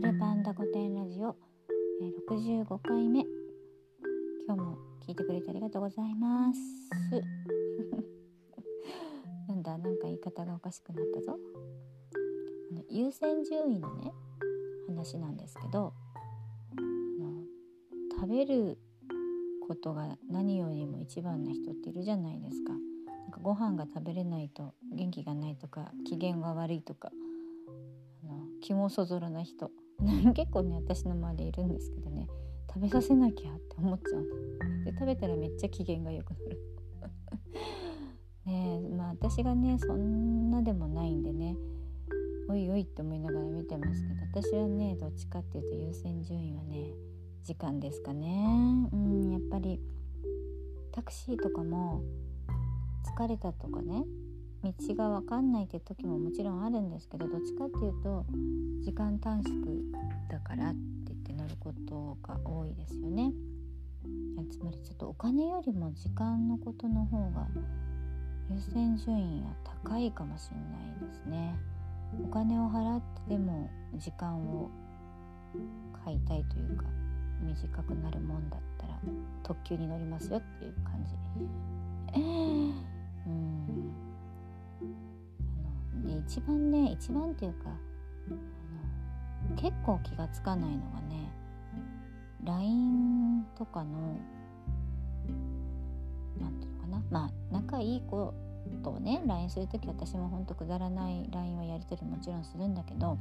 [0.00, 1.34] ドルパンダ古典ラジオ、
[2.00, 3.26] え、65回目。
[4.46, 6.60] 今日も聞いてくれてありがとうございます。
[9.48, 11.36] なんだなんか言い方がおかしくなったぞ。
[12.70, 14.12] あの優先順位のね
[14.86, 15.92] 話なんですけど
[16.76, 16.80] あ
[17.20, 17.42] の
[18.20, 18.78] 食べる
[19.66, 22.72] ことが何よりも一番な人っているじゃないですか。
[22.72, 22.78] な
[23.26, 27.10] んかご飯が食べれないと元気がないとか機嫌が悪いとか
[28.22, 29.72] あの気もそぞろな人。
[30.34, 32.28] 結構ね私の周りいるんですけどね
[32.68, 34.84] 食べさせなきゃって思っちゃう。
[34.84, 36.60] で食べたらめっちゃ機嫌が良くなる。
[38.46, 41.56] ねえまあ私がねそんなでもないんでね
[42.48, 46.94] おいおいって思いながら見てますけど私はねどっちかっていうと優先順位はね
[47.44, 48.88] 時間ですかね。
[48.92, 49.80] うんやっぱり
[50.92, 52.02] タクシーとかも
[53.16, 54.04] 疲れたとかね
[54.62, 58.24] 道が分かんないって時ももちろんあるんですけどどっちかっていうと
[58.80, 59.54] 時間短縮
[60.28, 63.32] だからって言って乗ることが多いですよね。
[64.50, 67.46] つまりちょっとお金よりも時間のことの方が
[68.50, 69.48] 優先順位が
[69.84, 71.54] 高いかもしれないですね。
[72.24, 74.70] お金を払ってでも時間を
[76.04, 76.84] 買いたいというか
[77.42, 78.98] 短くなるもんだったら
[79.42, 82.20] 特急に乗りますよっていう感じ。
[83.26, 84.07] うん。
[86.26, 87.70] 一番ね一番っていうか
[89.56, 91.30] 結構気が付かないのがね
[92.44, 94.16] LINE とかの
[96.40, 98.32] 何ていうのかなまあ仲いい子
[98.82, 103.18] とね LINE する時私もほんとくだらない LINE はやり取りもちろんするんだけど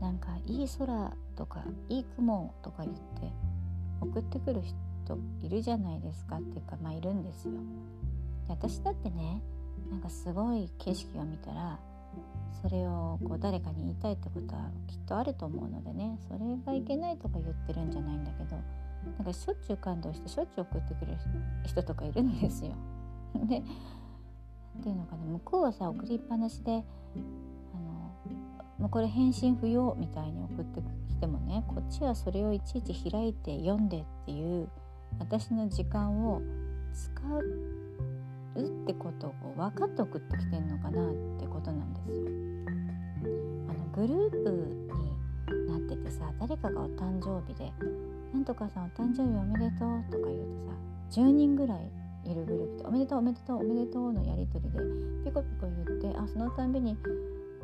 [0.00, 3.00] なんかいい空とかいい雲とか言って
[4.00, 7.52] 送ってくる人いるじゃないですかっていうかまあいるんですよ。
[7.52, 7.58] で
[8.48, 9.40] 私だってね
[9.92, 11.78] なんかすごい景色を見たら
[12.62, 18.56] それをこう誰かに言いたいってことはきっとあると思うのでねそれがいけないとか言ってるんじゃないんだけど
[19.18, 21.18] なんかしょっちゅう感動してしょっちゅう送ってくれる
[21.66, 22.72] 人とかいるんですよ。
[23.34, 28.12] でっていうのかな向こうはさ送りっぱなしであの
[28.78, 34.68] もうこれ返信不要みたいに送ってきてもねこっちはそれをいちいち開いて読んでっていう
[35.18, 36.40] 私の時間を
[36.94, 37.91] 使う
[38.60, 42.16] ってことを分かって送ってきてんのかなってことなんですよ。
[43.68, 47.72] あのグループになっててさ誰かがお誕生日で
[48.32, 50.46] 「なんとかさんお誕生日おめでとう」とか言う
[51.10, 51.90] とさ10人ぐらい
[52.24, 54.78] いるグループで「おめでとうおめでとうおめでとう」のやり取りで
[55.24, 56.96] ピコピコ言ってあそのたんびに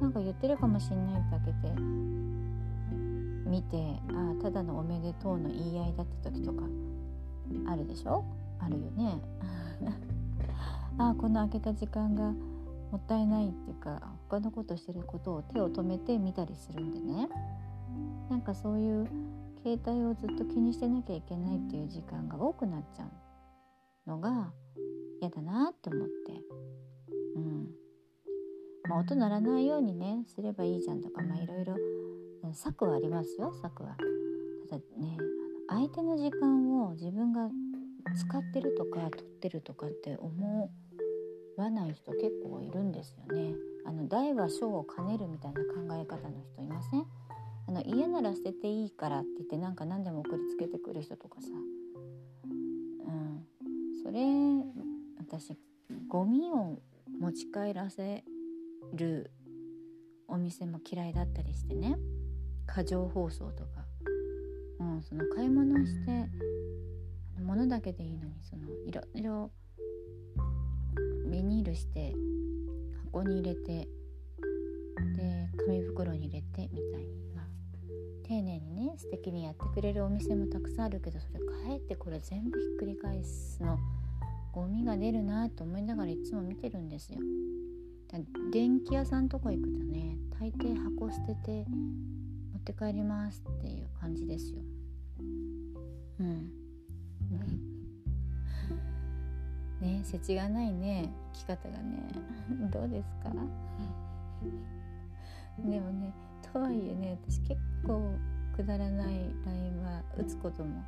[0.00, 1.82] なんか言ってるかもしんないって開けて
[3.49, 6.62] 見てあただのおめでとうの言い合いだった時とか
[7.66, 8.25] あるでしょ？
[8.60, 9.20] あるよね
[10.99, 12.32] ああこの開けた時間が
[12.91, 17.28] もったいないっていうか他のことしてることを手を止めて見たりするんでね。
[18.31, 19.06] なんかそういう
[19.62, 23.04] 携帯をずっと気にしてなきゃいけないっていう時間が多くなっちゃ
[24.06, 24.53] うのが
[25.21, 26.43] 嫌だなって思って。
[27.37, 27.69] うん。
[28.88, 31.76] まあ、音鳴らないようにねすればいいじゃんとかまあいろいろ
[32.55, 33.97] 策はありますよ策は。
[34.70, 35.19] ただね
[35.69, 37.50] 相手の時間を自分が
[38.16, 40.70] 使ってるとか取ってるとかって思
[41.56, 43.54] わない人結構いるんですよね。
[43.84, 47.06] あの大は小を兼ねるみたいな考え方の人いません？
[47.69, 51.48] あの家なら捨てていいからって言ってなんか何でも送りつけてくる人とかさ。
[52.44, 53.44] うん。
[54.02, 54.20] それ
[55.19, 55.56] 私
[56.08, 56.78] ゴミを
[57.20, 58.25] 持ち帰らせ
[58.94, 59.30] る
[60.28, 61.98] お店も嫌いだったりしてね。
[62.66, 63.84] 過剰包装とか、
[64.80, 66.28] うん、その買い物して
[67.41, 69.50] 物だけでいいのにそのいろいろ
[71.31, 72.15] ビニールして
[73.04, 73.88] 箱に入れて
[75.16, 77.47] で紙袋に入れてみたいに、まあ、
[78.25, 83.78] 丁寧にね素敵にやってくれるお店もたくさんあるけどそれかえってこれ全部ひっくり返すの
[84.53, 87.19] ゴミが出るなと思いながらいつも見てるんですよ。
[88.52, 94.62] 電気屋さんとか行くとね大抵箱捨てて持って帰りますっていう感じですよ。
[96.20, 96.57] うん。
[99.80, 102.08] ね世知がないね生き方がね。
[102.70, 103.30] どうですか？
[105.58, 106.12] でもね
[106.52, 108.12] とはいえね私結構
[108.54, 110.82] くだらない LINE は打つことも、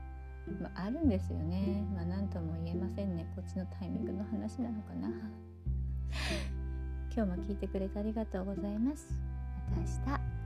[0.60, 1.84] まあ、あるんですよね。
[1.94, 3.26] まあ何とも言えませんね。
[3.37, 5.08] こっちのタイミングの話なのかな。
[7.14, 9.08] 今日も聞いてくれてありがとうございます。
[9.70, 9.81] また
[10.12, 10.39] 明日。